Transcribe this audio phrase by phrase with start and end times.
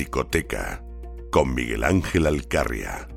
[0.00, 0.82] La Psicoteca
[1.30, 3.09] con Miguel Ángel Alcarria.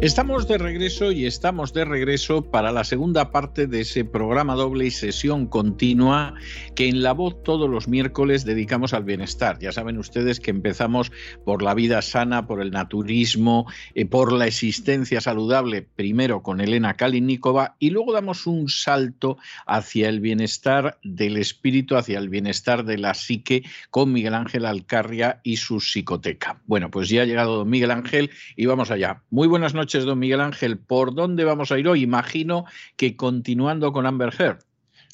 [0.00, 4.86] Estamos de regreso y estamos de regreso para la segunda parte de ese programa doble
[4.86, 6.34] y sesión continua
[6.76, 9.58] que en La Voz todos los miércoles dedicamos al bienestar.
[9.58, 11.10] Ya saben ustedes que empezamos
[11.44, 13.66] por la vida sana, por el naturismo,
[13.96, 20.08] eh, por la existencia saludable, primero con Elena Kalinikova y luego damos un salto hacia
[20.08, 25.56] el bienestar del espíritu, hacia el bienestar de la psique con Miguel Ángel Alcarria y
[25.56, 26.60] su psicoteca.
[26.66, 29.22] Bueno, pues ya ha llegado Miguel Ángel y vamos allá.
[29.30, 30.76] Muy buenas noches noches, don Miguel Ángel.
[30.76, 32.02] ¿Por dónde vamos a ir hoy?
[32.02, 32.66] Imagino
[32.98, 34.58] que continuando con Amber Heard.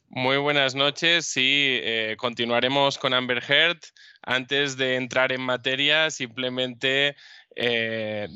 [0.08, 1.26] Muy buenas noches.
[1.26, 3.78] Sí, eh, continuaremos con Amber Heard.
[4.22, 7.14] Antes de entrar en materia, simplemente
[7.54, 8.26] eh,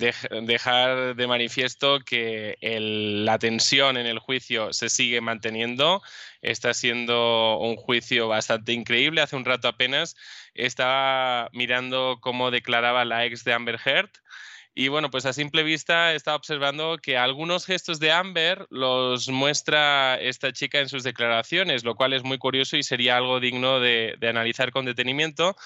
[0.43, 6.03] dejar de manifiesto que la tensión en el juicio se sigue manteniendo.
[6.41, 9.23] Está siendo un juicio bastante increíble.
[9.23, 10.15] Hace un rato apenas
[10.55, 14.11] estaba mirando cómo declaraba la ex de Amber Heard
[14.75, 20.17] y bueno, pues a simple vista estaba observando que algunos gestos de Amber los muestra
[20.21, 24.17] esta chica en sus declaraciones, lo cual es muy curioso y sería algo digno de,
[24.23, 25.57] analizar con detenimiento.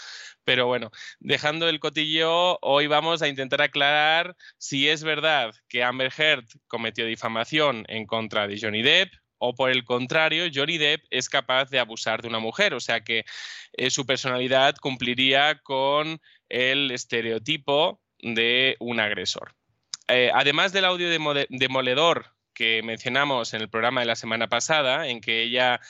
[0.45, 0.91] Pero bueno,
[1.21, 7.07] dejando el cotillo, hoy vamos a intentar aclarar si es verdad que Amber Heard cometió
[7.07, 9.13] difamación en contra de Johnny Depp,
[9.45, 13.01] o por el contrario, Johnny Depp es capaz de abusar de una mujer, o sea
[13.03, 13.25] que
[13.73, 19.55] eh, su personalidad cumpliría con el estereotipo de un agresor.
[20.09, 21.09] Eh, además del audio
[21.49, 25.81] demoledor que mencionamos en el programa de la semana pasada, en que ella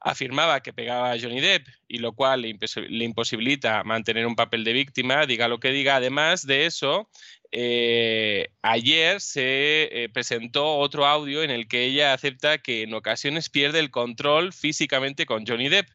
[0.00, 4.72] afirmaba que pegaba a Johnny Depp y lo cual le, imposibilita mantener un papel de
[4.72, 5.96] víctima, diga lo que diga.
[5.96, 7.10] Además de eso,
[7.52, 13.50] eh, ayer se eh, presentó otro audio en el que ella acepta que en ocasiones
[13.50, 15.88] pierde el control físicamente con Johnny Depp.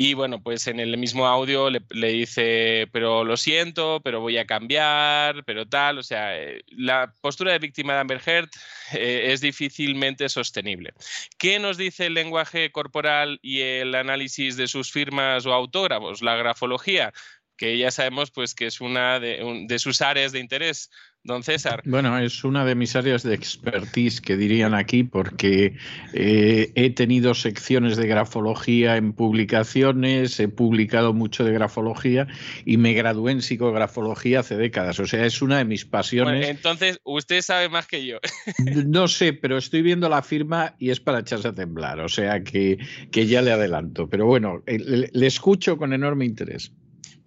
[0.00, 4.46] Y bueno, pues en el mismo audio le, dice, pero lo siento, pero voy a
[4.46, 5.98] cambiar, pero tal.
[5.98, 8.48] O sea, eh, la postura de víctima de Amber Heard
[8.92, 10.92] eh, es difícilmente sostenible.
[11.36, 16.22] ¿Qué nos dice el lenguaje corporal y el análisis de sus firmas o autógrafos?
[16.22, 17.12] La grafología
[17.58, 20.90] que ya sabemos pues que es una de, sus áreas de interés.
[21.24, 21.82] Don César.
[21.84, 25.76] Bueno, es una de mis áreas de expertise que dirían aquí porque
[26.14, 32.28] eh, he tenido secciones de grafología en publicaciones, he publicado mucho de grafología
[32.64, 35.00] y me gradué en psicografología hace décadas.
[35.00, 36.48] O sea, es una de mis pasiones.
[36.48, 38.20] entonces, usted sabe más que yo.
[38.86, 42.00] no sé, pero estoy viendo la firma y es para echarse a temblar.
[42.00, 42.78] O sea que,
[43.10, 44.08] que ya le adelanto.
[44.08, 46.72] Pero bueno, le escucho con enorme interés.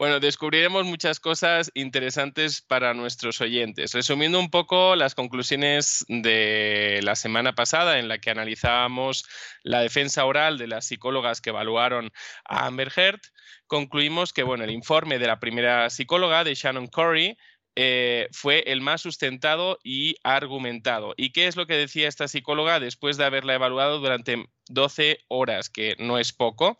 [0.02, 3.94] Bueno, descubriremos muchas cosas interesantes para nuestros oyentes.
[3.94, 9.26] Resumiendo un poco las conclusiones de la semana pasada en la que analizábamos
[9.62, 12.10] la defensa oral de las psicólogas que evaluaron
[12.46, 13.22] a Amber Heard,
[13.68, 17.38] concluimos que bueno, el informe de la primera psicóloga, de Shannon Corey,
[17.76, 21.14] eh, fue el más sustentado y argumentado.
[21.16, 25.70] ¿Y qué es lo que decía esta psicóloga después de haberla evaluado durante 12 horas,
[25.70, 26.80] que no es poco?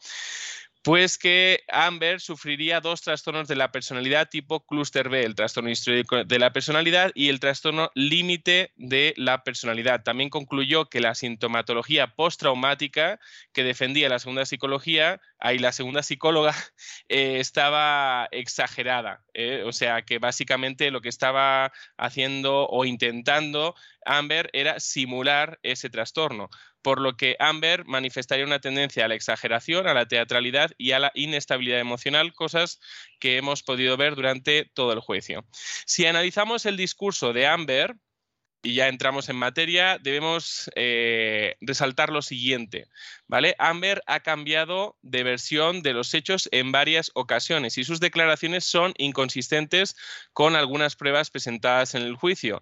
[0.84, 6.24] Pues que Amber sufriría dos trastornos de la personalidad tipo clúster B, el trastorno histórico
[6.24, 10.04] de la personalidad y el trastorno límite de la personalidad.
[10.04, 13.20] También concluyó que la sintomatología postraumática
[13.54, 16.56] que defendía la segunda psicología, ahí la segunda psicóloga,
[17.10, 19.22] eh, estaba exagerada.
[19.34, 25.92] Eh, o sea que básicamente lo que estaba haciendo o intentando Amber era simular ese
[25.92, 26.50] trastorno
[26.82, 31.00] por lo que Amber manifestaría una tendencia a la exageración, a la teatralidad y a
[31.00, 32.80] la inestabilidad emocional, cosas
[33.20, 35.46] que hemos podido ver durante todo el juicio.
[35.86, 37.96] Si analizamos el discurso de Amber,
[38.64, 42.88] y ya entramos en materia, debemos eh, resaltar lo siguiente,
[43.28, 43.56] ¿vale?
[43.58, 48.94] Amber ha cambiado de versión de los hechos en varias ocasiones y sus declaraciones son
[48.98, 49.96] inconsistentes
[50.34, 52.62] con algunas pruebas presentadas en el juicio.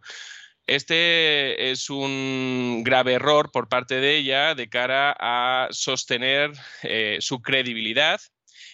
[0.70, 6.52] Este es un grave error por parte de ella de cara a sostener
[6.84, 8.22] eh, su credibilidad.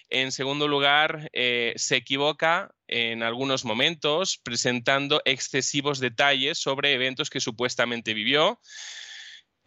[0.10, 7.40] En segundo lugar, eh, se equivoca en algunos momentos presentando excesivos detalles sobre eventos que
[7.40, 8.60] supuestamente vivió.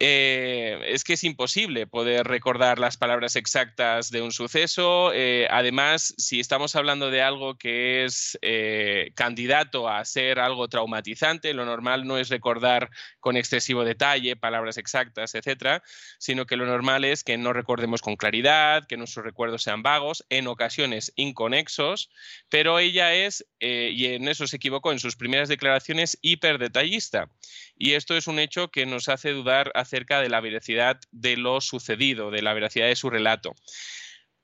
[0.01, 5.11] Eh, es que es imposible poder recordar las palabras exactas de un suceso.
[5.13, 11.53] Eh, además, si estamos hablando de algo que es eh, candidato a ser algo traumatizante,
[11.53, 15.83] lo normal no es recordar con excesivo detalle palabras exactas, etcétera,
[16.17, 20.25] sino que lo normal es que no recordemos con claridad, que nuestros recuerdos sean vagos,
[20.29, 22.09] en ocasiones inconexos,
[22.47, 27.29] pero ella es, y en eso se equivocó en sus primeras declaraciones, hiperdetallista.
[27.77, 31.61] Y esto es un hecho que nos hace dudar acerca de la veracidad de lo
[31.61, 33.55] sucedido, de la veracidad de su relato.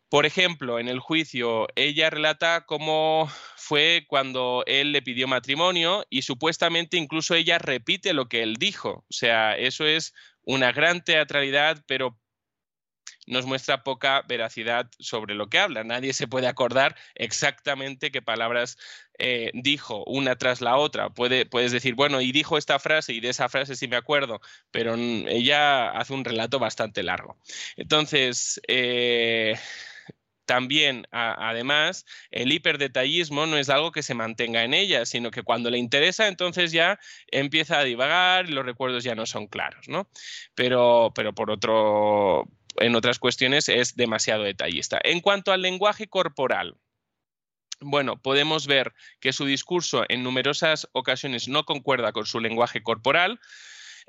[0.09, 6.24] Por ejemplo, en el juicio, ella relata cómo fue cuando él le pidió matrimonio y
[6.24, 9.06] supuestamente incluso ella repite lo que él dijo.
[9.09, 12.18] O sea, eso es una gran teatralidad, pero
[13.25, 15.83] nos muestra poca veracidad sobre lo que habla.
[15.83, 18.77] Nadie se puede acordar exactamente qué palabras
[19.17, 21.09] eh, dijo una tras la otra.
[21.09, 24.41] Puede, puedes decir, bueno, y dijo esta frase y de esa frase sí me acuerdo,
[24.71, 27.37] pero ella hace un relato bastante largo.
[27.77, 29.55] Entonces, eh,
[30.45, 35.69] también, además, el hiperdetallismo no es algo que se mantenga en ella, sino que cuando
[35.69, 40.07] le interesa, entonces ya empieza a divagar y los recuerdos ya no son claros, ¿no?
[40.54, 42.47] Pero, pero por otro,
[42.78, 44.99] en otras cuestiones es demasiado detallista.
[45.04, 46.78] En cuanto al lenguaje corporal,
[47.81, 53.40] bueno, podemos ver que su discurso en numerosas ocasiones no concuerda con su lenguaje corporal.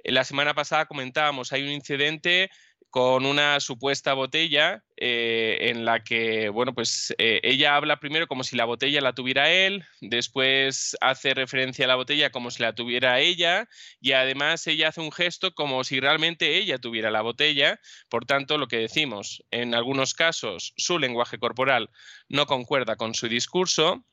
[0.04, 2.50] La semana pasada comentábamos, hay un incidente
[2.96, 8.42] con una supuesta botella eh, en la que, bueno, pues eh, ella habla primero como
[8.42, 12.74] si la botella la tuviera él, después hace referencia a la botella como si la
[12.74, 13.68] tuviera ella
[14.00, 17.80] y además ella hace un gesto como si realmente ella tuviera la botella.
[18.08, 21.90] Por tanto, lo que decimos, en algunos casos su lenguaje corporal
[22.30, 24.06] no concuerda con su discurso.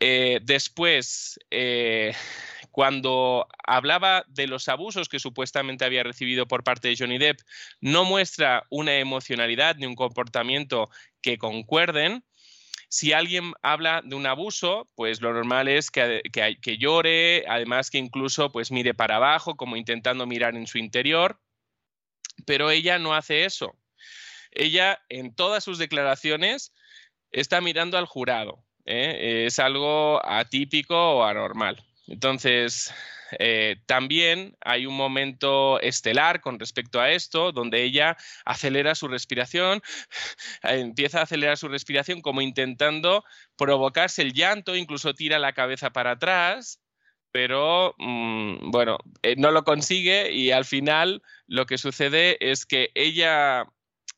[0.00, 1.38] Eh, después,
[2.72, 7.38] cuando hablaba de los abusos que supuestamente había recibido por parte de Johnny Depp,
[7.80, 10.88] no muestra una emocionalidad ni un comportamiento
[11.20, 12.24] que concuerden.
[12.88, 17.98] Si alguien habla de un abuso, pues lo normal es que, que, llore, además que
[17.98, 21.38] incluso pues mire para abajo, como intentando mirar en su interior,
[22.46, 23.76] pero ella no hace eso.
[24.50, 26.72] Ella en todas sus declaraciones
[27.32, 28.64] está mirando al jurado.
[28.86, 29.44] ¿eh?
[29.46, 31.82] Es algo atípico o anormal.
[32.06, 32.92] Entonces,
[33.38, 39.82] eh, también hay un momento estelar con respecto a esto, donde ella acelera su respiración,
[40.62, 43.24] empieza a acelerar su respiración como intentando
[43.56, 46.80] provocarse el llanto, incluso tira la cabeza para atrás,
[47.30, 52.90] pero mm, bueno, eh, no lo consigue y al final lo que sucede es que
[52.94, 53.64] ella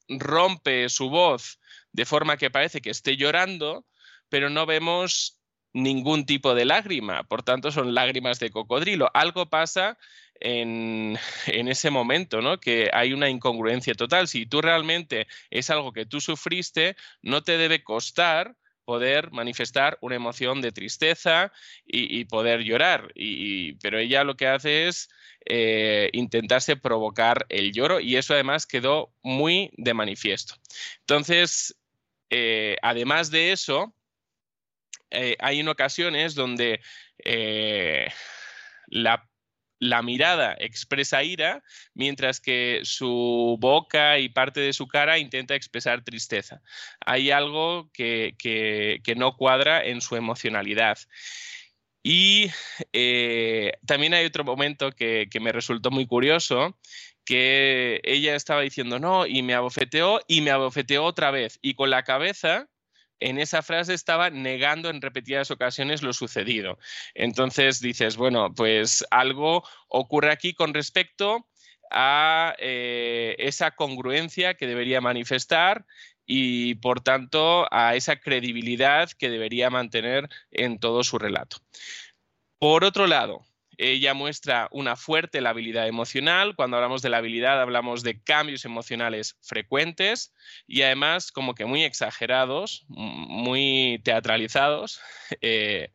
[0.09, 1.61] rompe su voz
[1.93, 3.87] de forma que parece que esté llorando,
[4.29, 5.41] pero no vemos
[5.75, 9.11] ningún tipo de lágrima, por tanto son lágrimas de cocodrilo.
[9.12, 9.99] Algo pasa
[10.40, 12.59] en, ese momento, ¿no?
[12.59, 14.28] Que hay una incongruencia total.
[14.28, 20.14] Si tú realmente es algo que tú sufriste, no te debe costar poder manifestar una
[20.14, 21.52] emoción de tristeza
[21.87, 23.11] y, poder llorar.
[23.14, 25.09] Y, pero ella lo que hace es
[25.47, 30.57] eh, intentarse provocar el lloro y eso además quedó muy de manifiesto.
[31.00, 31.78] Entonces,
[32.28, 33.95] eh, además de eso,
[35.14, 36.80] eh, hay en ocasiones donde
[37.25, 38.09] eh,
[38.88, 39.26] la,
[40.02, 41.62] mirada expresa ira,
[41.94, 46.62] mientras que su boca y parte de su cara intenta expresar tristeza.
[47.04, 48.35] Hay algo que,
[49.16, 50.99] no cuadra en su emocionalidad.
[52.02, 52.50] Y
[52.92, 56.78] eh, también hay otro momento que, que, me resultó muy curioso,
[57.25, 61.90] que ella estaba diciendo no, y me abofeteó, y me abofeteó otra vez, y con
[61.90, 62.68] la cabeza
[63.25, 66.78] en esa frase estaba negando en repetidas ocasiones lo sucedido.
[67.14, 71.49] Entonces dices, bueno, pues algo ocurre aquí con respecto
[71.90, 75.87] a eh, esa congruencia que debería manifestar
[76.26, 81.57] y por tanto a esa credibilidad que debería mantener en todo su relato.
[82.59, 83.47] Por otro lado,
[83.78, 86.54] ella muestra una fuerte labilidad emocional.
[86.57, 90.33] Cuando hablamos de la habilidad hablamos de cambios emocionales frecuentes
[90.66, 95.00] y además como que muy exagerados, muy teatralizados.
[95.40, 95.90] Eh,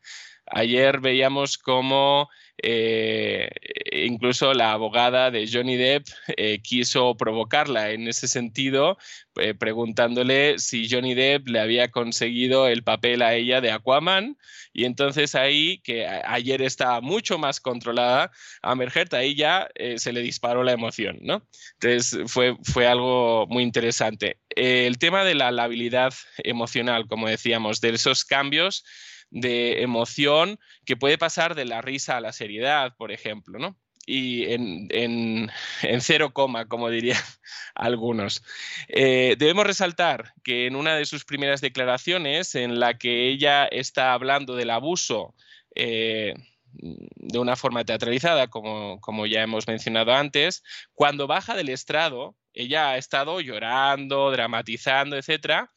[0.47, 2.29] ayer veíamos cómo
[2.61, 3.49] eh,
[3.91, 8.97] incluso la abogada de Johnny Depp eh, quiso provocarla en ese sentido,
[9.35, 14.37] eh, preguntándole si Johnny Depp le había conseguido el papel a ella de Aquaman.
[14.73, 20.21] Y entonces ahí, que ayer estaba mucho más controlada, a Heard, ahí ya se le
[20.21, 21.45] disparó la emoción, ¿no?
[21.81, 24.37] Entonces fue, fue algo muy interesante.
[24.55, 28.83] el tema de la habilidad emocional, como decíamos, de esos cambios
[29.31, 33.77] de emoción que puede pasar de la risa a la seriedad, por ejemplo, ¿no?
[34.09, 35.51] y en,
[35.99, 37.21] cero coma, como dirían
[37.75, 38.43] algunos.
[38.87, 44.13] Eh, debemos resaltar que en una de sus primeras declaraciones, en la que ella está
[44.13, 45.35] hablando del abuso
[45.75, 46.33] eh,
[46.71, 50.63] de una forma teatralizada, como, como, ya hemos mencionado antes,
[50.95, 55.69] cuando baja del estrado, ella ha estado llorando, dramatizando, etc.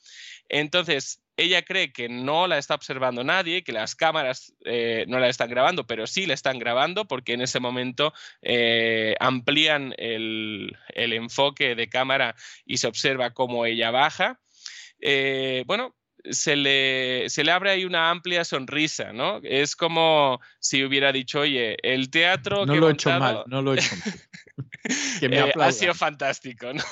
[0.49, 5.29] Entonces, ella cree que no la está observando nadie, que las cámaras eh, no la
[5.29, 8.13] están grabando, pero sí la están grabando porque en ese momento
[8.43, 12.35] eh, amplían el, enfoque de cámara
[12.65, 14.41] y se observa cómo ella baja.
[15.01, 15.97] Eh, bueno,
[16.31, 19.41] se le, se le, abre ahí una amplia sonrisa, ¿no?
[19.43, 22.67] Es como si hubiera dicho, oye, el teatro...
[22.67, 24.15] No lo he hecho mal, no lo he hecho mal.
[25.21, 26.83] que me ha sido fantástico, ¿no?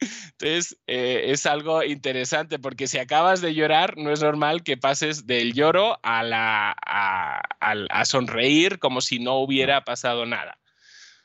[0.00, 5.26] Entonces, eh, es algo interesante porque si acabas de llorar, no es normal que pases
[5.26, 10.58] del lloro a, la, a, sonreír como si no hubiera pasado nada,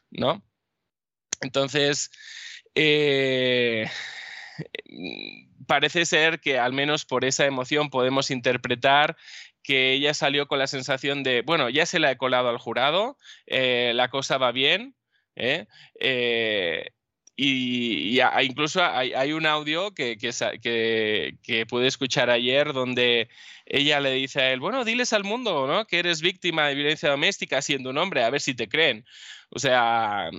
[0.10, 0.42] ¿no?
[1.42, 2.12] Entonces,
[2.76, 3.90] eh,
[5.68, 9.18] parece ser que al menos por esa emoción podemos interpretar
[9.64, 13.18] que ella salió con la sensación de, bueno, ya se la he colado al jurado,
[13.46, 14.96] eh, la cosa va bien.
[17.44, 23.30] Y, incluso hay, un audio que, que, pude escuchar ayer donde
[23.66, 25.88] ella le dice a él, bueno, diles al mundo ¿no?
[25.88, 29.08] que eres víctima de violencia doméstica siendo un hombre, a ver si te creen.
[29.50, 30.30] O sea,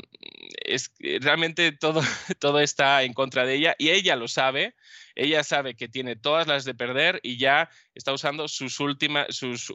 [0.65, 2.03] es, realmente todo,
[2.39, 4.77] todo está en contra de ella y ella lo sabe.
[5.17, 9.75] Ella sabe que tiene todas las de perder y ya está usando sus últimas, sus,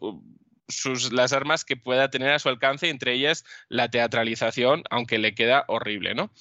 [0.70, 5.36] sus, las armas que pueda tener a su alcance, entre ellas la teatralización, aunque le
[5.36, 6.32] queda horrible, ¿no?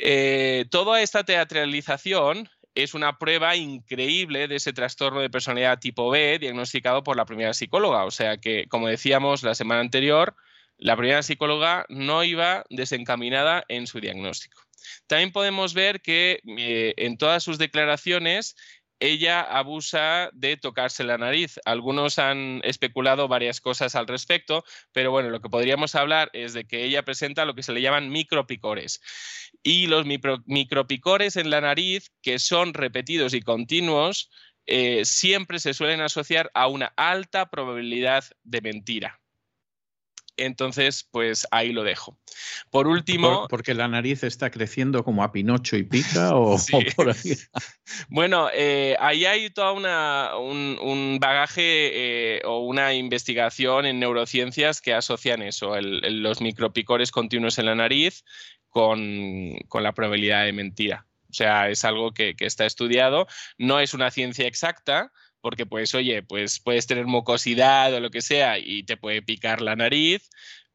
[0.00, 6.38] Eh, toda esta teatralización es una prueba increíble de ese trastorno de personalidad tipo B
[6.38, 8.04] diagnosticado por la primera psicóloga.
[8.04, 10.36] O sea que, como decíamos la semana anterior,
[10.76, 14.62] la primera psicóloga no iba desencaminada en su diagnóstico.
[15.08, 18.54] También podemos ver que eh, en todas sus declaraciones
[19.00, 21.58] ella abusa de tocarse la nariz.
[21.64, 26.66] Algunos han especulado varias cosas al respecto, pero bueno, lo que podríamos hablar es de
[26.66, 29.00] que ella presenta lo que se le llaman micropicores.
[29.62, 30.04] Y los
[30.46, 34.30] micropicores en la nariz, que son repetidos y continuos,
[34.66, 39.20] eh, siempre se suelen asociar a una alta probabilidad de mentira.
[40.38, 42.16] Entonces, pues ahí lo dejo.
[42.70, 43.46] Por último.
[43.48, 46.34] ¿Porque la nariz está creciendo como a Pinocho y pica?
[46.34, 46.56] O,
[46.96, 47.36] por ahí?
[48.08, 55.42] bueno, eh, ahí hay todo un, bagaje eh, o una investigación en neurociencias que asocian
[55.42, 58.24] eso, los micropicores continuos en la nariz
[58.68, 61.06] con, la probabilidad de mentira.
[61.30, 63.26] O sea, es algo que está estudiado.
[63.58, 68.22] No es una ciencia exacta, porque pues oye, pues puedes tener mucosidad o lo que
[68.22, 70.28] sea y te puede picar la nariz,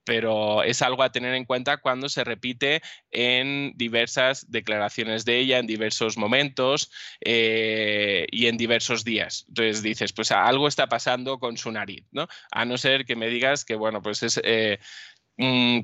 [0.04, 5.60] pero es algo a tener en cuenta cuando se repite en diversas declaraciones de ella,
[5.60, 6.92] en diversos momentos
[7.22, 9.46] eh, y en diversos días.
[9.48, 12.28] Entonces dices, pues algo está pasando con su nariz, ¿no?
[12.52, 14.40] A no ser que me digas que, bueno, pues es...
[14.44, 14.80] Eh,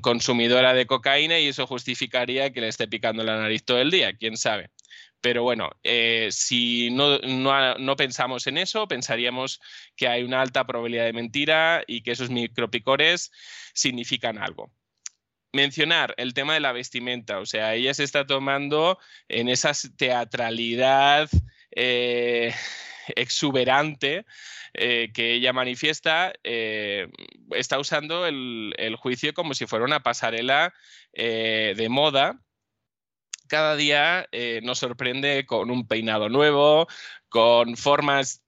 [0.00, 4.12] consumidora de cocaína y eso justificaría que le esté picando la nariz todo el día,
[4.12, 4.70] quién sabe.
[5.20, 9.60] Pero bueno, eh, si no, no, pensamos en eso, pensaríamos
[9.96, 13.30] que hay una alta probabilidad de mentira y que esos micropicores
[13.74, 14.72] significan algo.
[15.52, 18.98] Mencionar el tema de la vestimenta, o sea, ella se está tomando
[19.28, 21.28] en esa teatralidad
[21.72, 22.54] eh,
[23.16, 24.24] exuberante
[24.72, 30.72] eh, que ella manifiesta, está usando el, el, juicio como si fuera una pasarela
[31.12, 32.40] de moda
[33.50, 36.86] cada día eh, nos sorprende con un peinado nuevo,
[37.28, 38.42] con formas,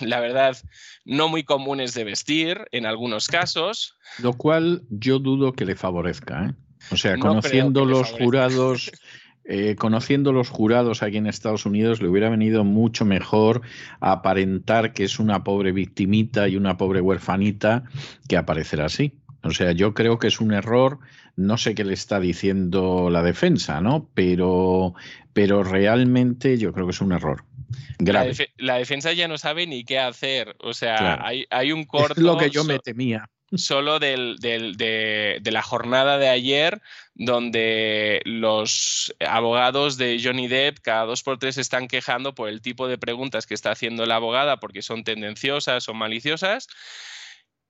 [0.00, 0.56] la verdad,
[1.04, 3.96] no muy comunes de vestir en algunos casos.
[4.18, 6.46] Lo cual yo dudo que le favorezca.
[6.46, 6.54] ¿eh?
[6.90, 8.90] O sea, conociendo los jurados...
[9.48, 13.62] Eh, conociendo los jurados aquí en Estados Unidos, le hubiera venido mucho mejor
[14.00, 17.84] aparentar que es una pobre victimita y una pobre huerfanita
[18.28, 19.12] que aparecer así.
[19.46, 20.98] O sea, yo creo que es un error,
[21.36, 24.08] no sé qué le está diciendo la defensa, ¿no?
[24.14, 24.94] Pero,
[25.32, 27.44] pero realmente yo creo que es un error.
[27.98, 28.50] Grave.
[28.58, 30.56] La, defensa ya no sabe ni qué hacer.
[30.60, 32.14] O sea, hay, un corto.
[32.16, 33.28] Es lo que yo me temía.
[33.54, 36.82] Solo del, de, de, la jornada de ayer,
[37.14, 42.88] donde los abogados de Johnny Depp cada dos por tres están quejando por el tipo
[42.88, 46.66] de preguntas que está haciendo la abogada porque son tendenciosas o maliciosas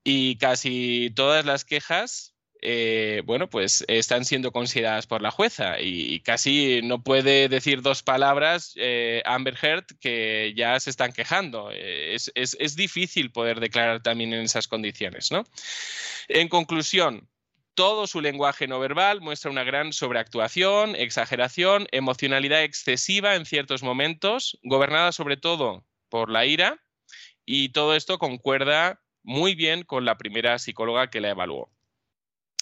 [0.08, 6.20] y casi todas las quejas eh, bueno, pues están siendo consideradas por la jueza y
[6.20, 11.70] casi no puede decir dos palabras eh, Amber Heard que ya se están quejando.
[11.72, 15.44] Eh, es, difícil poder declarar también en esas condiciones, ¿no?
[16.28, 17.28] En conclusión,
[17.74, 24.58] todo su lenguaje no verbal muestra una gran sobreactuación, exageración, emocionalidad excesiva en ciertos momentos,
[24.62, 26.80] gobernada sobre todo por la ira,
[27.44, 31.68] y todo esto concuerda muy bien con la primera psicóloga que la evaluó.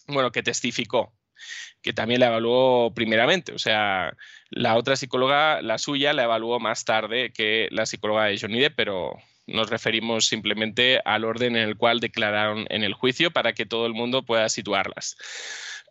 [0.09, 1.12] Bueno, que testificó,
[1.83, 3.53] que también la evaluó primeramente.
[3.53, 4.16] O sea,
[4.50, 8.77] la otra psicóloga, la suya, la evaluó más tarde que la psicóloga de Johnny Depp,
[8.77, 9.12] pero
[9.46, 13.87] nos referimos simplemente al orden en el cual declararon en el juicio para que todo
[13.87, 15.16] el mundo pueda situarlas.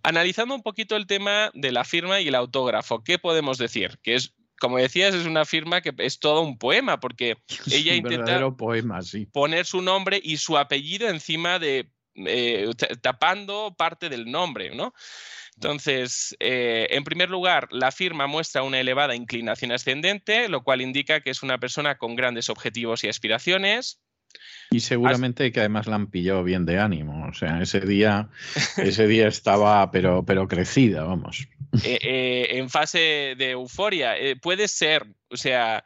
[0.01, 3.99] Analizando un poquito el tema de la firma y el autógrafo, ¿qué podemos decir?
[4.01, 4.33] Que es
[4.63, 7.35] como decías, es una firma que es todo un poema, porque
[7.69, 9.01] ella intenta poema,
[9.33, 12.69] poner su nombre y su apellido encima de, eh,
[13.01, 14.93] tapando parte del nombre, ¿no?
[15.55, 21.19] Entonces, eh, en primer lugar, la firma muestra una elevada inclinación ascendente, lo cual indica
[21.19, 24.01] que es una persona con grandes objetivos y aspiraciones.
[24.71, 27.27] Y seguramente que además la han pillado bien de ánimo.
[27.27, 28.29] O sea, ese día,
[28.77, 31.47] ese día estaba, pero, pero crecida, vamos.
[31.83, 34.17] Eh, eh, en fase de euforia.
[34.17, 35.83] Eh, puede ser, o sea,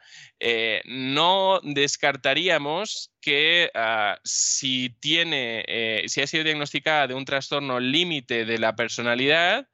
[0.84, 5.64] no descartaríamos que ah, si tiene,
[6.06, 9.66] si ha sido diagnosticada de un trastorno límite de la personalidad,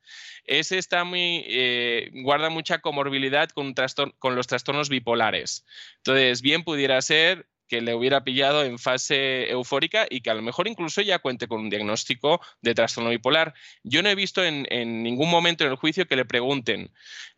[0.45, 3.75] ese está muy, guarda mucha comorbilidad con,
[4.19, 5.65] con los trastornos bipolares.
[5.99, 10.43] Entonces, bien pudiera ser que le hubiera pillado en fase eufórica y que a lo
[10.43, 13.55] mejor incluso ya cuente con un diagnóstico de trastorno bipolar.
[13.83, 14.65] Yo no he visto en,
[15.03, 16.93] ningún momento en el juicio que le pregunten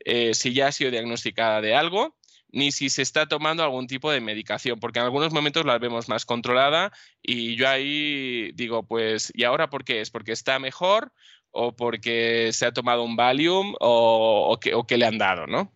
[0.04, 2.16] eh, si ya ha sido diagnosticada de algo
[2.52, 6.08] ni si se está tomando algún tipo de medicación, porque en algunos momentos la vemos
[6.08, 10.10] más controlada y yo ahí digo, pues, ¿y ahora por qué es?
[10.10, 11.12] ¿Porque está mejor
[11.50, 15.46] o porque se ha tomado un Valium o, o, que, o que le han dado,
[15.46, 15.72] ¿no?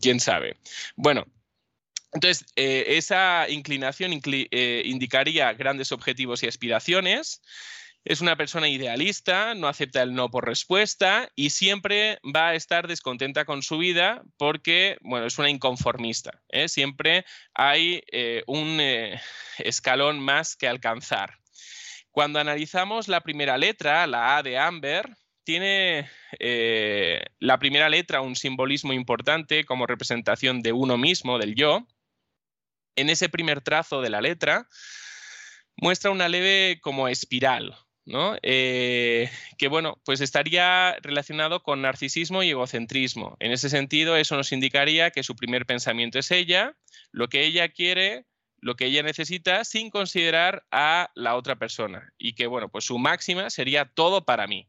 [0.00, 0.58] ¿Quién sabe?
[0.96, 1.26] Bueno,
[2.12, 7.42] entonces, eh, esa inclinación eh, indicaría grandes objetivos y aspiraciones
[8.04, 12.88] Es una persona idealista, no acepta el no por respuesta y siempre va a estar
[12.88, 16.42] descontenta con su vida porque, bueno, es una inconformista.
[16.48, 16.68] ¿eh?
[16.68, 18.80] Siempre hay eh, un
[19.58, 21.38] escalón más que alcanzar.
[22.10, 25.08] Cuando analizamos la primera letra, la A de Amber,
[25.44, 26.10] tiene
[27.40, 31.86] la primera letra un simbolismo importante como representación de uno mismo, del yo.
[32.96, 34.68] En ese primer trazo de la letra
[35.76, 38.36] muestra una leve como espiral, ¿no?
[38.42, 43.36] Eh, que bueno, pues estaría relacionado con narcisismo y egocentrismo.
[43.40, 46.76] En ese sentido, eso nos indicaría que su primer pensamiento es ella,
[47.10, 48.26] lo que ella quiere,
[48.58, 52.12] lo que ella necesita, sin considerar a la otra persona.
[52.18, 54.68] Y que bueno, pues su máxima sería todo para mí.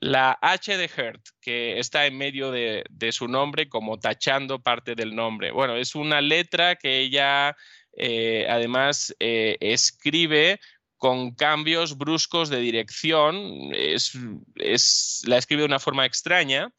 [0.00, 5.14] La H de Hert, que está en medio de, su nombre, como tachando parte del
[5.14, 5.50] nombre.
[5.50, 7.54] Bueno, es una letra que ella
[7.96, 10.58] eh, además eh, escribe
[10.96, 16.72] con cambios bruscos de dirección, es, la escribe de una forma extraña,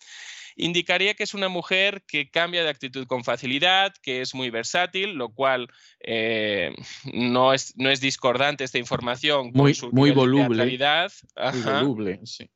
[0.56, 5.14] indicaría que es una mujer que cambia de actitud con facilidad, que es muy versátil,
[5.14, 5.68] lo cual
[6.00, 6.74] eh,
[7.14, 10.66] no, es, no es discordante esta información muy, muy voluble.
[10.66, 12.50] Muy voluble, sí.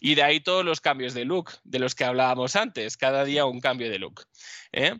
[0.00, 3.44] Y de ahí todos los cambios de look de los que hablábamos antes, cada día
[3.44, 4.26] un cambio de look.
[4.72, 4.96] ¿eh?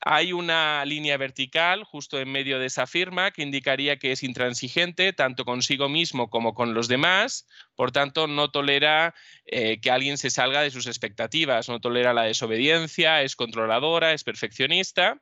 [0.00, 5.12] Hay una línea vertical justo en medio de esa firma que indicaría que es intransigente
[5.12, 9.14] tanto consigo mismo como con los demás, por tanto no tolera
[9.46, 14.24] eh, que alguien se salga de sus expectativas, no tolera la desobediencia, es controladora, es
[14.24, 15.20] perfeccionista.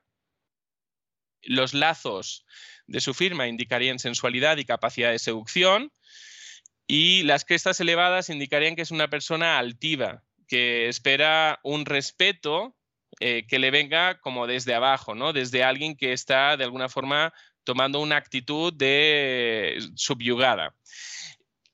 [1.41, 2.45] Los lazos
[2.87, 5.91] de su firma indicarían sensualidad y capacidad de seducción
[6.87, 12.75] y las crestas elevadas indicarían que es una persona altiva, que espera un respeto
[13.19, 15.33] eh, que le venga como desde abajo, ¿no?
[15.33, 20.75] Desde alguien que está de alguna forma tomando una actitud de subyugada.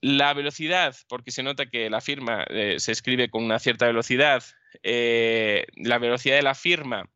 [0.00, 4.44] La velocidad, porque se nota que la firma eh, se escribe con una cierta velocidad,
[4.82, 7.10] eh, la velocidad de la firma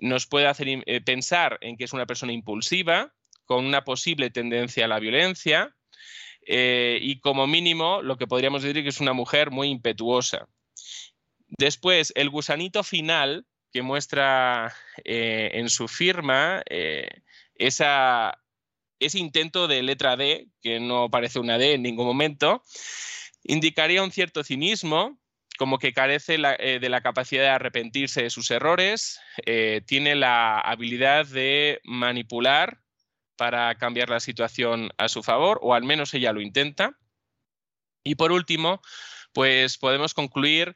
[0.00, 4.88] nos puede hacer pensar en que es una persona impulsiva, con una posible tendencia a
[4.88, 5.76] la violencia,
[6.46, 10.48] eh, y como mínimo lo que podríamos decir que es una mujer muy impetuosa.
[11.48, 17.08] Después, el gusanito final que muestra eh, en su firma eh,
[17.54, 18.38] esa,
[18.98, 22.62] ese intento de letra D, que no parece una D en ningún momento,
[23.42, 25.18] indicaría un cierto cinismo,
[25.58, 29.20] como que carece de la capacidad de arrepentirse de sus errores,
[29.86, 32.83] tiene la habilidad de manipular
[33.36, 36.98] para cambiar la situación a su favor, o al menos ella lo intenta.
[38.02, 38.82] Y por último,
[39.32, 40.74] pues podemos concluir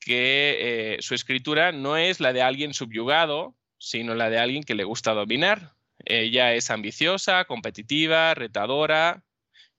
[0.00, 0.56] que
[0.94, 4.84] eh, su escritura no es la de alguien subyugado, sino la de alguien que le
[4.84, 5.74] gusta dominar.
[6.04, 9.22] Ella es ambiciosa, competitiva, retadora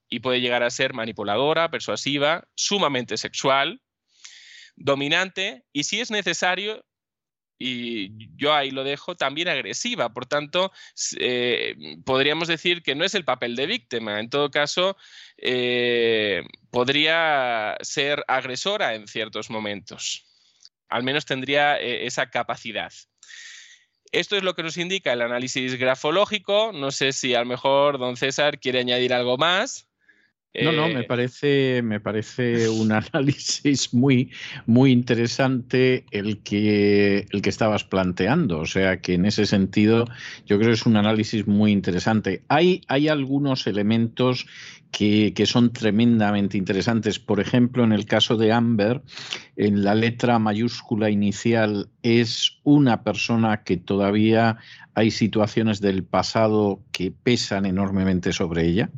[0.10, 3.82] y puede llegar a ser manipuladora, persuasiva, sumamente sexual,
[4.76, 6.86] dominante y si es necesario
[7.62, 10.14] y yo ahí lo dejo, también agresiva.
[10.14, 10.72] Por tanto,
[11.20, 14.20] eh, podríamos decir que no es el papel de víctima.
[14.20, 14.98] En todo caso,
[15.38, 20.26] eh, podría ser agresora en ciertos momentos.
[20.90, 22.92] Al menos tendría eh, esa capacidad.
[24.12, 26.72] Esto es lo que nos indica el análisis grafológico.
[26.74, 29.91] No sé si a lo mejor don César quiere añadir algo más.
[30.54, 34.32] No, no, me eh, parece, me parece un análisis muy,
[34.66, 38.60] muy interesante el que, el que estabas planteando.
[38.60, 40.06] O sea que en ese sentido
[40.46, 42.44] yo creo que es un análisis muy interesante.
[42.50, 44.46] Hay, hay algunos elementos
[44.92, 47.18] que, son tremendamente interesantes.
[47.18, 49.02] Por ejemplo, en el caso de Amber,
[49.56, 54.58] en la letra mayúscula inicial es una persona que todavía
[54.94, 58.90] hay situaciones del pasado que pesan enormemente sobre ella.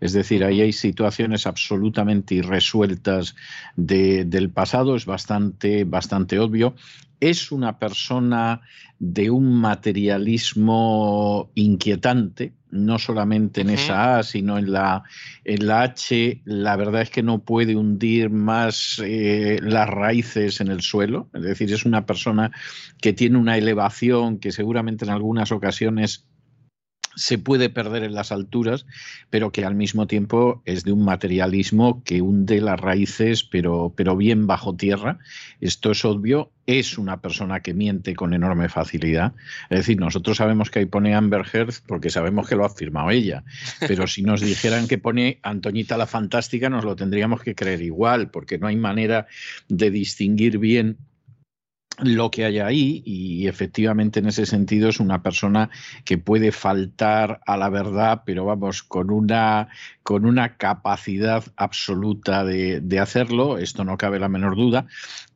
[0.00, 3.36] Es decir, ahí hay situaciones absolutamente irresueltas
[3.76, 6.74] del pasado, es bastante, bastante obvio
[7.22, 8.62] es una persona
[8.98, 15.04] de un materialismo inquietante, no solamente en esa A, sino en la,
[15.44, 20.68] en la H, la verdad es que no puede hundir más eh, las raíces en
[20.68, 22.50] el suelo, es decir, es una persona
[23.00, 26.26] que tiene una elevación que seguramente en algunas ocasiones
[27.14, 28.86] se puede perder en las alturas,
[29.30, 34.16] pero que al mismo tiempo es de un materialismo que hunde las raíces, pero, pero
[34.16, 35.18] bien bajo tierra.
[35.60, 36.50] Esto es obvio.
[36.66, 39.34] Es una persona que miente con enorme facilidad.
[39.68, 43.10] Es decir, nosotros sabemos que ahí pone Amber Heard porque sabemos que lo ha firmado
[43.10, 43.42] ella.
[43.80, 48.30] Pero si nos dijeran que pone Antoñita la Fantástica, nos lo tendríamos que creer igual,
[48.30, 49.26] porque no hay manera
[49.68, 50.98] de distinguir bien
[51.98, 55.70] lo que hay ahí y efectivamente en ese sentido es una persona
[56.04, 59.68] que puede faltar a la verdad, pero vamos, con una,
[60.02, 64.86] con una capacidad absoluta de, de hacerlo, esto no cabe la menor duda,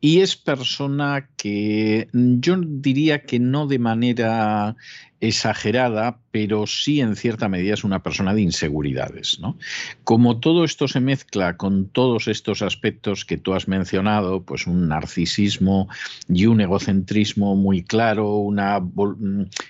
[0.06, 4.76] y es persona que yo diría que no de manera
[5.20, 9.38] exagerada, pero sí en cierta medida es una persona de inseguridades.
[9.40, 9.56] ¿no?
[10.04, 14.88] Como todo esto se mezcla con todos estos aspectos que tú has mencionado, pues un
[14.88, 15.88] narcisismo
[16.28, 18.80] y un egocentrismo muy claro, una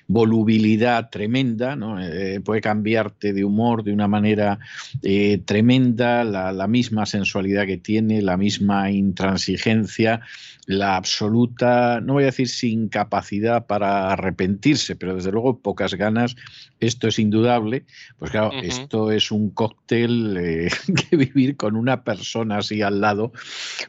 [0.09, 2.03] volubilidad tremenda, ¿no?
[2.03, 4.59] Eh, puede cambiarte de humor de una manera
[5.03, 10.23] eh, tremenda, la misma sensualidad que tiene, la misma intransigencia,
[10.67, 16.37] la absoluta, no voy a decir sin capacidad para arrepentirse, pero desde luego pocas ganas,
[16.81, 17.85] esto es indudable.
[18.19, 20.71] Pues claro, esto es un cóctel eh,
[21.11, 23.33] que vivir con una persona así al lado,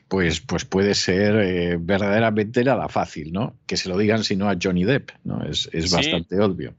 [0.07, 3.55] pues, pues puede ser eh, verdaderamente nada fácil, ¿no?
[3.65, 5.43] Que se lo digan sino a Johnny Depp, ¿no?
[5.43, 6.75] Es, bastante obvio.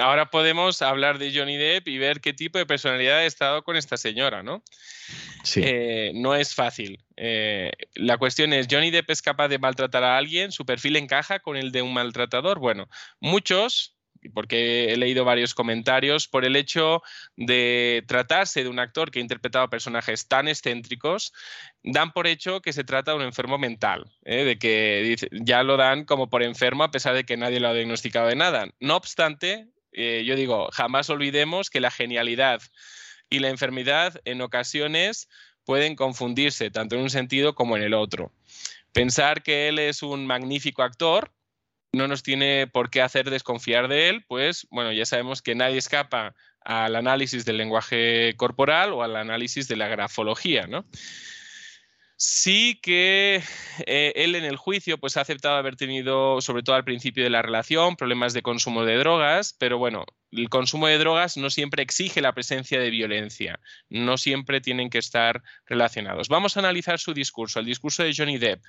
[0.00, 3.76] Ahora podemos hablar de Johnny Depp y ver qué tipo de personalidad ha estado con
[3.76, 4.62] esta señora, ¿no?
[5.44, 5.62] Sí.
[5.64, 7.02] Eh, no es fácil.
[7.16, 10.52] Eh, la cuestión es, ¿Johnny Depp es capaz de maltratar a alguien?
[10.52, 12.58] ¿Su perfil encaja con el de un maltratador?
[12.58, 13.96] Bueno, muchos
[14.30, 17.02] porque he leído varios comentarios, por el hecho
[17.36, 21.32] de tratarse de un actor que ha interpretado personajes tan excéntricos,
[21.82, 24.44] dan por hecho que se trata de un enfermo mental, ¿eh?
[24.44, 27.74] de que ya lo dan como por enfermo a pesar de que nadie lo ha
[27.74, 28.68] diagnosticado de nada.
[28.80, 32.62] No obstante, eh, yo digo, jamás olvidemos que la genialidad
[33.28, 35.28] y la enfermedad en ocasiones
[35.64, 38.32] pueden confundirse, tanto en un sentido como en el otro.
[38.92, 41.32] Pensar que él es un magnífico actor,
[41.92, 45.78] no nos tiene por qué hacer desconfiar de él, pues bueno, ya sabemos que nadie
[45.78, 50.86] escapa al análisis del lenguaje corporal o al análisis de la grafología, ¿no?
[52.16, 53.42] Sí que
[53.86, 57.30] eh, él en el juicio pues, ha aceptado haber tenido, sobre todo al principio de
[57.30, 61.82] la relación, problemas de consumo de drogas, pero bueno, el consumo de drogas no siempre
[61.82, 66.28] exige la presencia de violencia, no siempre tienen que estar relacionados.
[66.28, 68.64] Vamos a analizar su discurso, el discurso de Johnny Depp.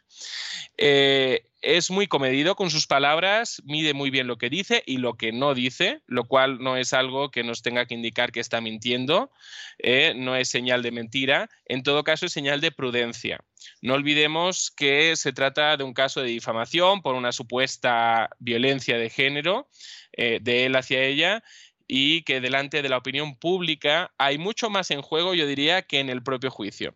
[0.77, 5.15] Eh, es muy comedido con sus palabras, mide muy bien lo que dice y lo
[5.15, 8.59] que no dice, lo cual no es algo que nos tenga que indicar que está
[8.59, 9.31] mintiendo,
[9.77, 13.39] eh, no es señal de mentira, en todo caso es señal de prudencia.
[13.81, 19.09] No olvidemos que se trata de un caso de difamación por una supuesta violencia de
[19.09, 19.69] género
[20.13, 21.43] eh, de él hacia ella
[21.87, 25.99] y que delante de la opinión pública hay mucho más en juego, yo diría, que
[25.99, 26.95] en el propio juicio.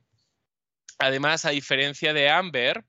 [0.99, 2.84] Además, a diferencia de Amber,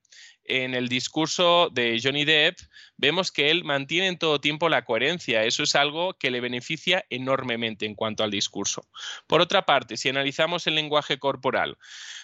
[0.48, 2.58] en el discurso de Johnny Depp
[2.96, 5.44] vemos que él mantiene en todo tiempo la coherencia.
[5.44, 8.86] Eso es algo que le beneficia enormemente en cuanto al discurso.
[9.26, 11.78] Por otra parte, si analizamos el lenguaje corporal,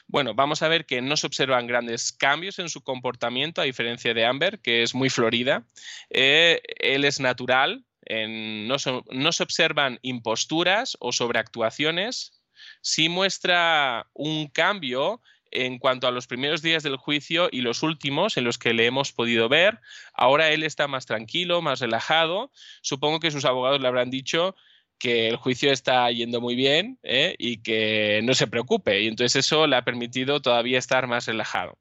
[0.06, 4.14] bueno, vamos a ver que no se observan grandes cambios en su comportamiento, a diferencia
[4.14, 5.64] de Amber, que es muy florida.
[6.10, 8.76] Eh, él es natural, no,
[9.10, 12.40] no se observan imposturas o sobreactuaciones.
[12.80, 15.22] Sí muestra un cambio
[15.54, 18.86] en cuanto a los primeros días del juicio y los últimos en los que le
[18.86, 19.80] hemos podido ver.
[20.12, 22.52] Ahora él está más tranquilo, más relajado.
[22.82, 24.54] Supongo que sus abogados le habrán dicho
[24.98, 27.34] que el juicio está yendo muy bien ¿eh?
[27.38, 29.02] y que no se preocupe.
[29.02, 31.78] Y entonces eso le ha permitido todavía estar más relajado.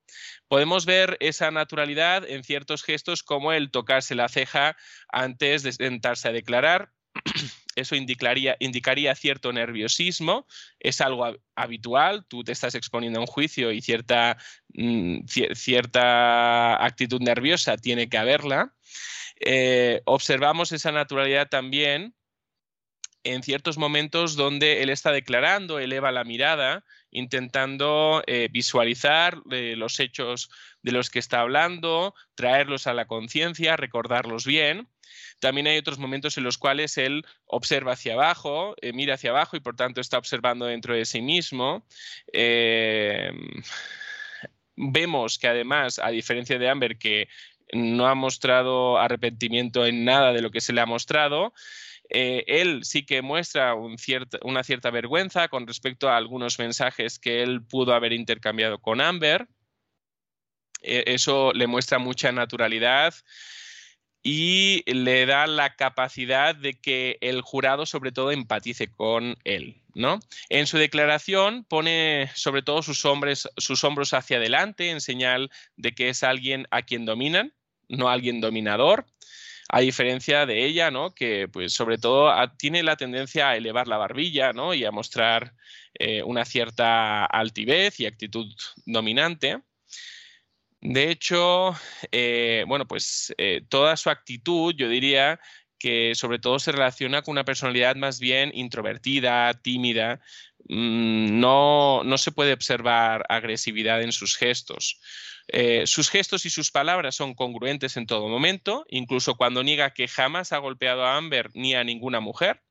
[0.47, 4.75] Podemos ver esa naturalidad en ciertos gestos como el tocarse la ceja
[5.09, 6.91] antes de sentarse a declarar.
[7.75, 10.45] Eso indicaría, indicaría, cierto nerviosismo,
[10.79, 14.38] es algo habitual, tú te estás exponiendo a un juicio y cierta,
[14.73, 18.73] mm, cierta actitud nerviosa tiene que haberla.
[19.39, 22.15] Eh, observamos esa naturalidad también
[23.23, 29.99] en ciertos momentos donde él está declarando, eleva la mirada, intentando eh, visualizar eh, los
[29.99, 30.49] hechos
[30.81, 34.89] de los que está hablando, traerlos a la conciencia, recordarlos bien.
[35.39, 39.57] También hay otros momentos en los cuales él observa hacia abajo, eh, mira hacia abajo
[39.57, 41.85] y por tanto está observando dentro de sí mismo.
[44.75, 47.27] vemos que además, a diferencia de Amber, que
[47.73, 51.53] no ha mostrado arrepentimiento en nada de lo que se le ha mostrado,
[52.09, 57.63] eh, él sí que muestra una cierta vergüenza con respecto a algunos mensajes que él
[57.63, 59.47] pudo haber intercambiado con Amber.
[60.81, 63.15] Eh, eso le muestra mucha naturalidad
[64.23, 69.81] y le da la capacidad de que el jurado sobre todo empatice con él.
[69.93, 70.19] ¿no?
[70.49, 73.03] En su declaración pone sobre todo sus,
[73.57, 77.53] sus hombros hacia adelante en señal de que es alguien a quien dominan,
[77.89, 79.05] no alguien dominador
[79.69, 81.13] a diferencia de ella, ¿no?
[81.13, 84.73] que pues sobre todo tiene la tendencia a elevar la barbilla ¿no?
[84.73, 85.53] y a mostrar
[85.95, 88.47] eh, una cierta altivez y actitud
[88.86, 89.62] dominante.
[90.85, 91.73] De hecho,
[92.11, 95.39] eh, bueno, pues eh, toda su actitud, yo diría
[95.79, 100.19] que sobre todo se relaciona con una personalidad más bien introvertida, tímida.
[100.67, 104.99] Mm, no, no se puede observar agresividad en sus gestos.
[105.47, 110.09] Eh, sus gestos y sus palabras son congruentes en todo momento, incluso cuando niega que
[110.09, 112.61] jamás ha golpeado a Amber ni a ninguna mujer.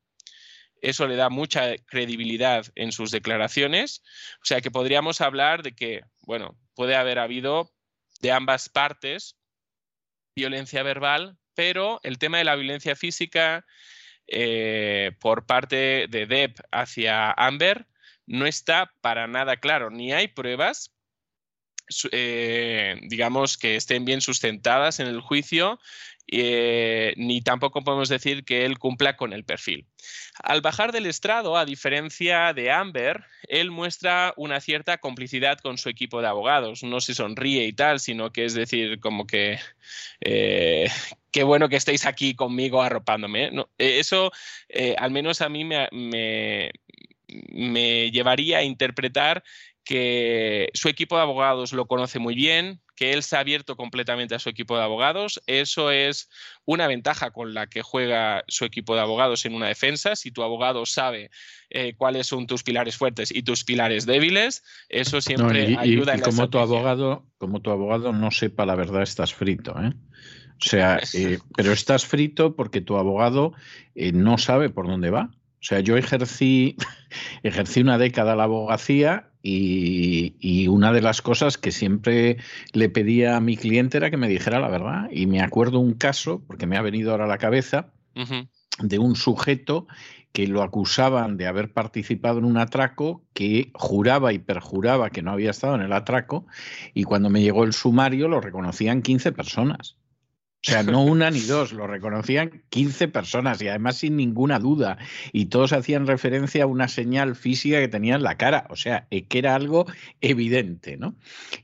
[0.82, 4.02] Eso le da mucha credibilidad en sus declaraciones.
[4.42, 7.72] O sea que podríamos hablar de que, bueno, puede haber habido
[8.22, 9.36] de ambas partes
[10.34, 13.66] violencia verbal, pero el tema de la violencia física
[14.26, 17.86] eh, por parte de Deb hacia Amber
[18.26, 20.91] no está para nada claro, ni hay pruebas,
[22.10, 25.78] eh, digamos, que estén bien sustentadas en el juicio,
[26.28, 29.86] eh, ni tampoco podemos decir que él cumpla con el perfil.
[30.42, 35.88] Al bajar del estrado, a diferencia de Amber, él muestra una cierta complicidad con su
[35.88, 36.82] equipo de abogados.
[36.82, 39.58] No se sonríe y tal, sino que es decir, como que
[40.20, 40.88] eh,
[41.30, 43.50] qué bueno que estéis aquí conmigo arropándome.
[43.78, 44.30] Eso,
[44.96, 45.88] al menos a mí me,
[47.52, 49.42] me llevaría a interpretar
[49.84, 54.34] que su equipo de abogados lo conoce muy bien, que él se ha abierto completamente
[54.34, 55.42] a su equipo de abogados.
[55.46, 56.28] Eso es
[56.64, 60.14] una ventaja con la que juega su equipo de abogados en una defensa.
[60.14, 61.30] Si tu abogado sabe
[61.70, 66.16] eh, cuáles son tus pilares fuertes y tus pilares débiles, eso siempre ayuda.
[66.16, 69.92] Y, como tu abogado, como tu abogado no sepa la verdad, estás frito, ¿eh?
[70.64, 73.52] O sea, eh, pero estás frito porque tu abogado
[73.96, 75.30] no sabe por dónde va.
[75.32, 76.76] O sea, yo ejercí,
[77.42, 82.38] ejercí una década la abogacía y, una de las cosas que siempre
[82.72, 85.08] le pedía a mi cliente era que me dijera la verdad.
[85.10, 87.92] Y me acuerdo un caso, porque me ha venido ahora a la cabeza,
[88.78, 89.86] de un sujeto
[90.32, 95.30] que lo acusaban de haber participado en un atraco, que juraba y perjuraba que no
[95.30, 96.46] había estado en el atraco,
[96.94, 99.96] y cuando me llegó el sumario lo reconocían 15 personas.
[100.64, 104.96] O sea, no una ni dos, lo reconocían 15 personas y además sin ninguna duda.
[105.32, 108.68] Y todos hacían referencia a una señal física que tenía en la cara.
[108.70, 109.86] O sea, que era algo
[110.20, 111.16] evidente, ¿no?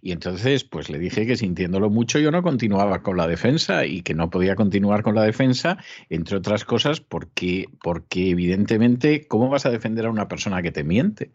[0.02, 4.02] Y entonces, pues le dije que sintiéndolo mucho yo no continuaba con la defensa y
[4.02, 9.64] que no podía continuar con la defensa, entre otras cosas, porque, porque evidentemente, ¿cómo vas
[9.64, 11.30] a defender a una persona que te miente?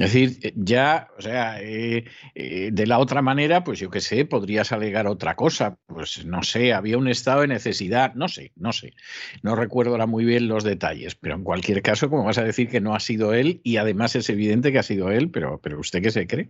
[0.00, 4.00] Es decir, eh, ya, o sea, eh, eh, de la otra manera, pues yo qué
[4.00, 5.76] sé, podrías alegar otra cosa.
[5.86, 8.94] Pues no sé, había un estado de necesidad, no sé, no sé.
[9.42, 12.70] No recuerdo ahora muy bien los detalles, pero en cualquier caso, como vas a decir
[12.70, 15.78] que no ha sido él, y además es evidente que ha sido él, pero, pero
[15.78, 16.48] usted qué se cree.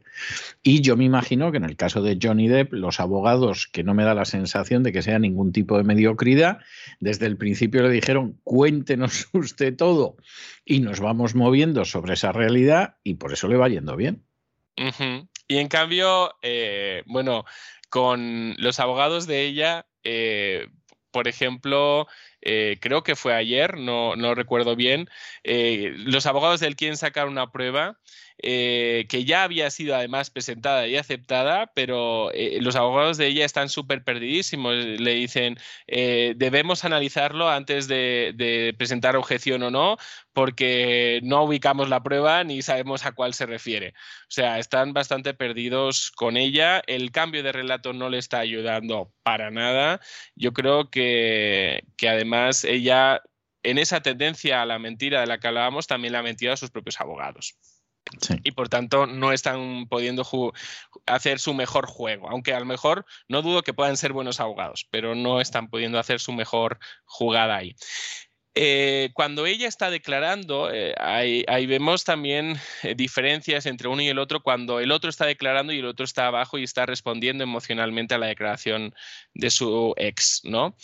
[0.63, 3.95] Y yo me imagino que en el caso de Johnny Depp, los abogados, que no
[3.95, 6.59] me da la sensación de que sea ningún tipo de mediocridad,
[7.01, 10.15] desde el principio le dijeron, cuéntenos usted todo
[10.71, 14.25] y nos vamos moviendo sobre esa realidad y por eso le va yendo bien.
[15.49, 17.45] Y en cambio, eh, bueno,
[17.89, 20.69] con los abogados de ella, eh,
[21.11, 22.07] por ejemplo,
[22.41, 25.09] eh, creo que fue ayer, no, no recuerdo bien,
[25.43, 27.99] los abogados de él quieren sacar una prueba
[28.43, 33.45] eh, que ya había sido además presentada y aceptada, pero eh, los abogados de ella
[33.45, 34.75] están súper perdidísimos.
[34.75, 39.97] Le dicen, eh, debemos analizarlo antes de, presentar objeción o no,
[40.33, 43.89] porque no ubicamos la prueba ni sabemos a cuál se refiere.
[43.91, 46.83] O sea, están bastante perdidos con ella.
[46.87, 50.01] El cambio de relato no le está ayudando para nada.
[50.35, 53.23] Yo creo que, que además ella
[53.63, 56.57] en esa tendencia a la mentira de la que hablábamos, también la ha mentido a
[56.57, 57.57] sus propios abogados.
[58.43, 60.25] Y por tanto no están pudiendo
[61.07, 64.87] hacer su mejor juego, aunque a lo mejor no dudo que puedan ser buenos abogados,
[64.91, 67.75] pero no están pudiendo hacer su mejor jugada ahí.
[68.55, 74.19] Eh, cuando ella está declarando, eh, ahí, vemos también eh, diferencias entre uno y el
[74.19, 78.15] otro cuando el otro está declarando y el otro está abajo y está respondiendo emocionalmente
[78.15, 78.93] a la declaración
[79.35, 80.77] de su ex, ¿no?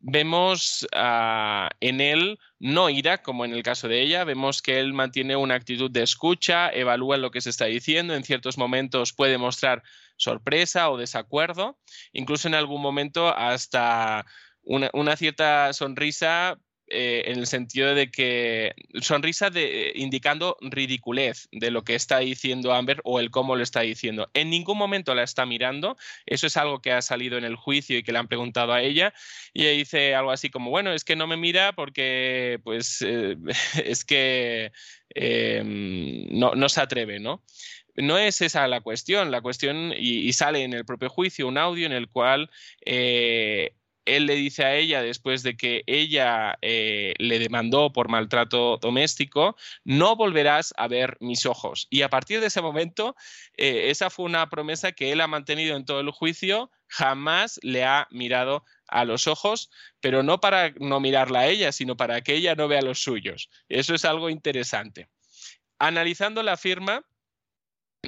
[0.00, 4.94] vemos ah, en él no ira, como en el caso de ella, vemos que él
[4.94, 9.38] mantiene una actitud de escucha, evalúa lo que se está diciendo, en ciertos momentos puede
[9.38, 9.82] mostrar
[10.16, 11.78] sorpresa o desacuerdo,
[12.12, 14.24] incluso en algún momento hasta
[14.66, 21.82] una, cierta sonrisa eh, en el sentido de que sonrisa de, indicando ridiculez de lo
[21.82, 24.28] que está diciendo Amber o el cómo lo está diciendo.
[24.34, 25.96] En ningún momento la está mirando.
[26.26, 28.82] Eso es algo que ha salido en el juicio y que le han preguntado a
[28.82, 29.14] ella.
[29.52, 33.36] Y ella dice algo así como, bueno, es que no me mira porque pues eh,
[33.84, 34.72] es que
[35.10, 37.42] em, no, no se atreve, ¿no?
[37.96, 39.30] no es esa la cuestión.
[39.30, 42.50] La cuestión, y, sale en el propio juicio un audio en el cual
[42.84, 43.74] eh,
[44.06, 49.56] él le dice a ella, después de que ella eh, le demandó por maltrato doméstico,
[49.84, 51.86] no volverás a ver mis ojos.
[51.90, 53.16] Y a partir de ese momento,
[53.56, 57.84] eh, esa fue una promesa que él ha mantenido en todo el juicio, jamás le
[57.84, 62.34] ha mirado a los ojos, pero no para no mirarla a ella, sino para que
[62.34, 63.50] ella no vea los suyos.
[63.68, 65.08] Eso es algo interesante.
[65.78, 67.04] Analizando la firma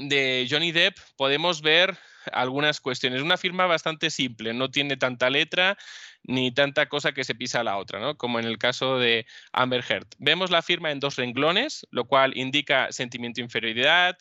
[0.01, 1.96] de Johnny Depp, podemos ver
[2.32, 3.22] algunas cuestiones.
[3.22, 5.76] Una firma bastante simple, no tiene tanta letra
[6.24, 8.16] ni tanta cosa que se pisa a la otra, ¿no?
[8.16, 10.09] como en el caso de Amber Heard.
[10.18, 14.18] Vemos la firma en dos renglones, lo cual indica sentimiento de inferioridad,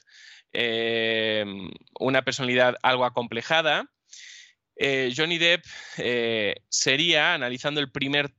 [0.54, 1.46] eh,
[2.00, 3.90] una personalidad algo acomplejada.
[4.76, 5.66] Eh, Johnny Depp
[5.98, 8.32] eh, sería, analizando el primer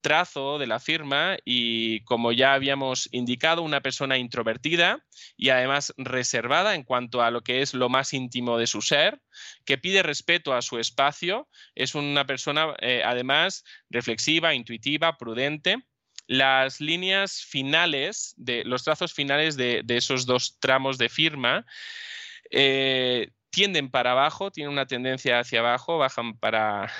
[0.00, 5.04] trazo de la firma y como ya habíamos indicado, una persona introvertida
[5.36, 9.20] y además reservada en cuanto a lo que es lo más íntimo de su ser,
[9.64, 15.78] que pide respeto a su espacio, es una persona eh, además reflexiva, intuitiva, prudente.
[16.28, 21.64] Las líneas finales, de los trazos finales de, esos dos tramos de firma,
[22.50, 26.92] eh, tienden para abajo, tienen una tendencia hacia abajo, bajan para,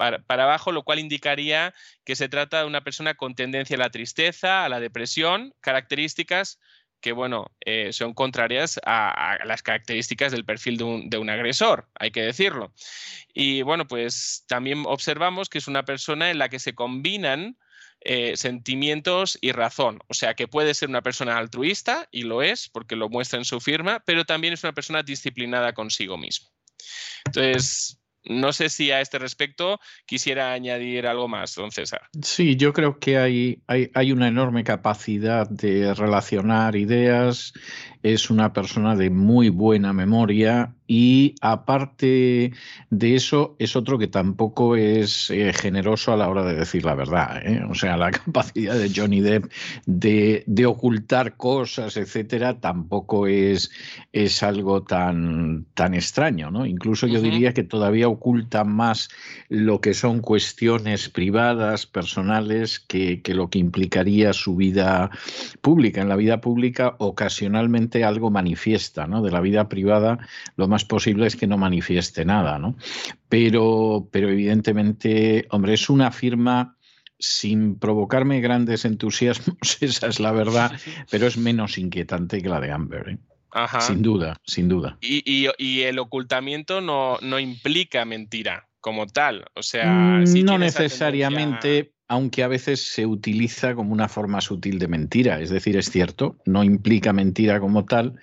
[0.00, 1.74] para, abajo, lo cual indicaría
[2.04, 6.58] que se trata de una persona con tendencia a la tristeza, a la depresión, características
[7.02, 12.22] que, bueno, eh, son contrarias a, las características del perfil de un, agresor, hay que
[12.22, 12.72] decirlo.
[13.34, 17.58] Y bueno, pues también observamos que es una persona en la que se combinan
[18.00, 20.00] eh, sentimientos y razón.
[20.08, 23.44] O sea, que puede ser una persona altruista, y lo es, porque lo muestra en
[23.44, 26.48] su firma, pero también es una persona disciplinada consigo mismo.
[27.26, 32.02] Entonces, no sé si a este respecto quisiera añadir algo más, don César.
[32.22, 37.52] Sí, yo creo que hay, hay, hay, una enorme capacidad de relacionar ideas,
[38.02, 42.52] es una persona de muy buena memoria y aparte
[42.90, 46.96] de eso, es otro que tampoco es eh, generoso a la hora de decir la
[46.96, 47.40] verdad.
[47.46, 47.62] ¿eh?
[47.70, 49.52] O sea, la capacidad de Johnny Depp
[49.86, 53.70] de, ocultar cosas, etcétera, tampoco es,
[54.12, 56.50] es algo tan, tan extraño.
[56.50, 56.66] ¿no?
[56.66, 59.10] Incluso yo diría que todavía oculta más
[59.48, 65.10] lo que son cuestiones privadas, personales, que, que lo que implicaría su vida
[65.60, 66.00] pública.
[66.00, 69.22] En la vida pública, ocasionalmente algo manifiesta, ¿no?
[69.22, 70.18] De la vida privada,
[70.56, 72.76] lo más posible es que no manifieste nada, ¿no?
[73.28, 76.76] Pero, pero evidentemente, hombre, es una firma
[77.18, 80.72] sin provocarme grandes entusiasmos, esa es la verdad,
[81.10, 83.08] pero es menos inquietante que la de Amber.
[83.10, 83.18] ¿eh?
[83.80, 84.96] Sin duda, sin duda.
[85.00, 89.44] Y, el ocultamiento no, no, implica mentira como tal.
[89.54, 94.88] O sea, mm, no necesariamente, aunque a veces se utiliza como una forma sutil de
[94.88, 95.40] mentira.
[95.40, 98.18] Es decir, es cierto, no implica mentira como tal,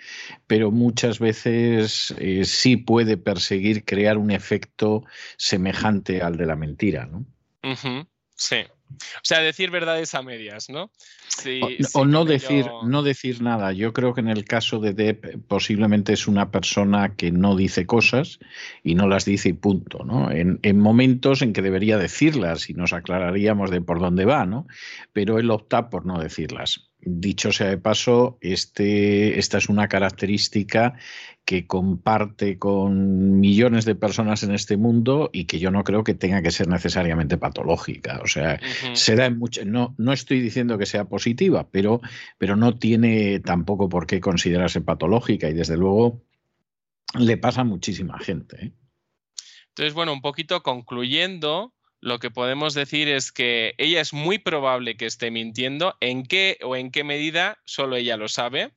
[0.45, 5.05] pero muchas veces eh, sí puede perseguir crear un efecto
[5.37, 7.05] semejante al de la mentira.
[7.05, 7.25] ¿no?
[8.35, 8.57] Sí.
[8.97, 10.91] O sea, decir verdades a medias, ¿no?
[11.93, 13.71] o, no, decir, no decir nada.
[13.71, 17.85] Yo creo que en el caso de Depp posiblemente es una persona que no dice
[17.85, 18.39] cosas
[18.83, 20.31] y no las dice y punto, ¿no?
[20.31, 24.67] En, en momentos en que debería decirlas y nos aclararíamos de por dónde va, ¿no?
[25.13, 26.87] Pero él opta por no decirlas.
[26.99, 30.95] Dicho sea de paso, este, esta es una característica
[31.45, 36.13] que comparte con millones de personas en este mundo y que yo no creo que
[36.13, 38.19] tenga que ser necesariamente patológica.
[38.21, 38.59] O sea,
[38.93, 42.01] se da en no, no estoy diciendo que sea positiva, pero,
[42.37, 46.21] pero no tiene tampoco por qué considerarse patológica y desde luego
[47.17, 48.65] le pasa a muchísima gente.
[48.65, 48.71] ¿eh?
[49.69, 51.73] Entonces, bueno, un poquito concluyendo,
[52.07, 55.97] lo que podemos decir es que ella es muy probable que esté mintiendo.
[55.99, 57.59] ¿En qué o en qué medida?
[57.65, 58.71] Solo ella lo sabe.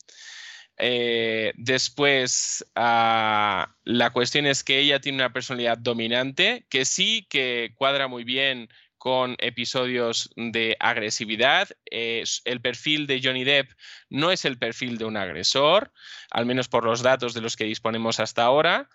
[0.78, 7.72] Eh, después, ah, la cuestión es que ella tiene una personalidad dominante, que sí que
[7.76, 8.68] cuadra muy bien
[8.98, 11.68] con episodios de agresividad.
[11.86, 13.70] el perfil de Johnny Depp
[14.08, 15.92] no es el perfil de un agresor,
[16.30, 18.88] al menos por los datos de los que disponemos hasta ahora.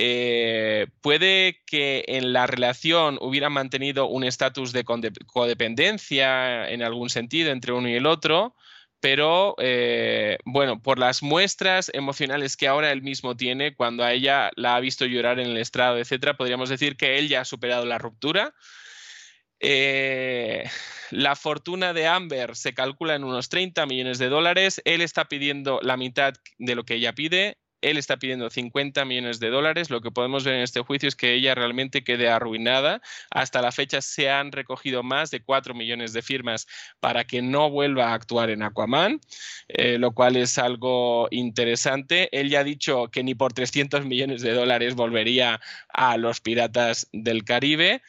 [0.00, 7.50] Eh, puede que en la relación hubiera mantenido un estatus de codependencia en algún sentido
[7.50, 8.54] entre uno y el otro,
[9.00, 14.52] pero eh, bueno, por las muestras emocionales que ahora él mismo tiene, cuando a ella
[14.54, 17.84] la ha visto llorar en el estrado, etcétera, podríamos decir que él ya ha superado
[17.84, 18.54] la ruptura.
[19.58, 20.62] Eh,
[21.10, 24.80] la fortuna de Amber se calcula en unos 30 millones de dólares.
[24.84, 27.58] Él está pidiendo la mitad de lo que ella pide.
[27.80, 29.90] Él está pidiendo 50 millones de dólares.
[29.90, 33.00] Lo que podemos ver en este juicio es que ella realmente quede arruinada.
[33.30, 36.66] Hasta la fecha se han recogido más de 4 millones de firmas
[37.00, 39.20] para que no vuelva a actuar en Aquaman,
[39.68, 42.28] eh, lo cual es algo interesante.
[42.38, 47.08] Él ya ha dicho que ni por 300 millones de dólares volvería a los Piratas
[47.12, 48.02] del Caribe.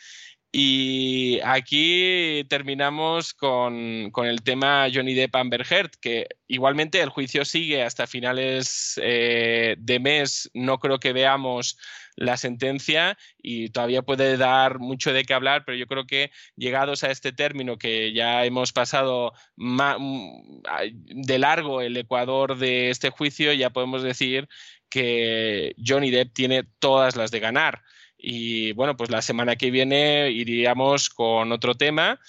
[0.52, 7.84] Y aquí terminamos con, el tema Johnny Depp Amber Heard, que igualmente el juicio sigue
[7.84, 10.50] hasta finales eh, de mes.
[10.56, 11.78] No creo que veamos
[12.16, 17.04] la sentencia y todavía puede dar mucho de qué hablar, pero yo creo que llegados
[17.04, 23.54] a este término que ya hemos pasado mm, de largo el Ecuador de este juicio,
[23.54, 24.50] ya podemos decir
[24.90, 27.84] que Johnny Depp tiene todas las de ganar.
[28.22, 32.20] Y bueno, pues la semana que viene iríamos con otro tema.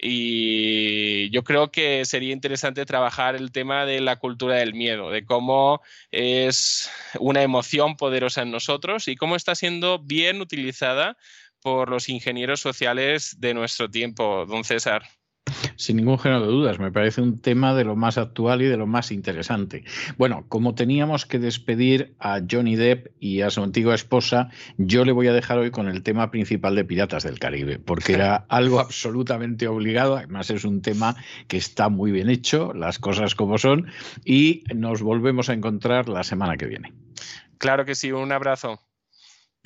[0.00, 5.24] Y yo creo que sería interesante trabajar el tema de la cultura del miedo, de
[5.26, 5.80] cómo
[6.12, 11.16] es una emoción poderosa en nosotros y cómo está siendo bien utilizada
[11.60, 15.02] por los ingenieros sociales de nuestro tiempo, don César.
[15.76, 18.76] Sin ningún género de dudas, me parece un tema de lo más actual y de
[18.76, 19.84] lo más interesante.
[20.16, 25.12] Bueno, como teníamos que despedir a Johnny Depp y a su antigua esposa, yo le
[25.12, 28.80] voy a dejar hoy con el tema principal de Piratas del Caribe, porque era algo
[28.80, 33.86] absolutamente obligado, además es un tema que está muy bien hecho, las cosas como son,
[34.24, 36.92] y nos volvemos a encontrar la semana que viene.
[37.58, 38.80] Claro que sí, un abrazo.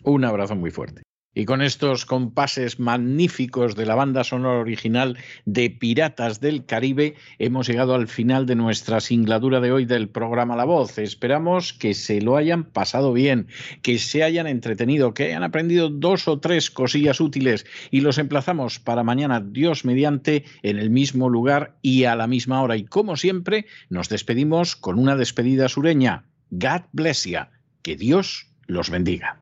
[0.04, 1.01] Un abrazo muy fuerte.
[1.34, 5.16] Y con estos compases magníficos de la banda sonora original
[5.46, 10.56] de Piratas del Caribe, hemos llegado al final de nuestra singladura de hoy del programa
[10.56, 10.98] La Voz.
[10.98, 13.46] Esperamos que se lo hayan pasado bien,
[13.80, 18.78] que se hayan entretenido, que hayan aprendido dos o tres cosillas útiles y los emplazamos
[18.78, 22.76] para mañana, Dios mediante, en el mismo lugar y a la misma hora.
[22.76, 26.24] Y como siempre, nos despedimos con una despedida sureña.
[26.50, 27.40] God bless you.
[27.80, 29.41] Que Dios los bendiga.